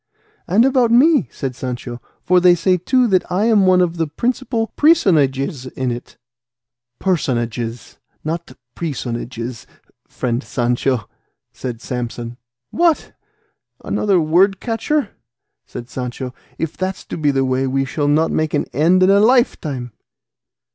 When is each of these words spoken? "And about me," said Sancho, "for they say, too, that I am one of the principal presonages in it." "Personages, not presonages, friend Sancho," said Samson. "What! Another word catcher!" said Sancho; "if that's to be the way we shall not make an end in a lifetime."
"And 0.47 0.65
about 0.65 0.89
me," 0.89 1.27
said 1.31 1.55
Sancho, 1.55 2.01
"for 2.23 2.39
they 2.39 2.55
say, 2.55 2.75
too, 2.75 3.05
that 3.05 3.31
I 3.31 3.45
am 3.45 3.67
one 3.67 3.81
of 3.81 3.97
the 3.97 4.07
principal 4.07 4.73
presonages 4.75 5.67
in 5.73 5.91
it." 5.91 6.17
"Personages, 6.97 7.99
not 8.23 8.53
presonages, 8.73 9.67
friend 10.07 10.43
Sancho," 10.43 11.07
said 11.53 11.81
Samson. 11.83 12.37
"What! 12.71 13.13
Another 13.85 14.19
word 14.19 14.59
catcher!" 14.59 15.09
said 15.67 15.87
Sancho; 15.87 16.33
"if 16.57 16.75
that's 16.75 17.05
to 17.05 17.15
be 17.15 17.29
the 17.29 17.45
way 17.45 17.67
we 17.67 17.85
shall 17.85 18.07
not 18.07 18.31
make 18.31 18.55
an 18.55 18.65
end 18.73 19.03
in 19.03 19.11
a 19.11 19.19
lifetime." 19.19 19.91